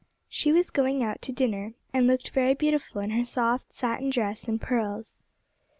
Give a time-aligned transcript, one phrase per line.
[0.27, 4.45] She was going out to dinner, and looked very beautiful in her soft satin dress
[4.45, 5.21] and pearls.